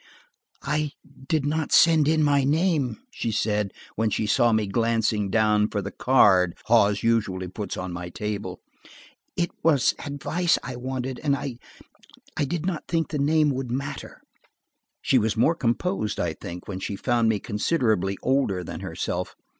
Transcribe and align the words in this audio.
"I 0.63 0.93
did 1.27 1.45
not 1.45 1.71
send 1.71 2.07
in 2.07 2.23
my 2.23 2.43
name," 2.43 2.97
she 3.11 3.29
said, 3.31 3.71
when 3.93 4.09
she 4.09 4.25
saw 4.25 4.51
me 4.51 4.65
glancing 4.65 5.29
down 5.29 5.67
for 5.67 5.79
the 5.79 5.91
card 5.91 6.57
Hawes 6.65 7.03
usually 7.03 7.47
puts 7.47 7.77
on 7.77 7.93
my 7.93 8.09
table. 8.09 8.61
"It 9.37 9.51
was 9.61 9.93
advice 10.03 10.57
I 10.63 10.75
wanted, 10.75 11.19
and 11.23 11.35
I–I 11.35 12.45
did 12.45 12.65
not 12.65 12.87
think 12.87 13.09
the 13.09 13.19
name 13.19 13.51
would 13.51 13.69
matter." 13.69 14.23
She 15.03 15.19
was 15.19 15.37
more 15.37 15.53
composed, 15.53 16.19
I 16.19 16.33
think, 16.33 16.67
when 16.67 16.79
she 16.79 16.95
found 16.95 17.29
me 17.29 17.37
considerably 17.39 18.17
older 18.23 18.63
than 18.63 18.79
herself. 18.79 19.35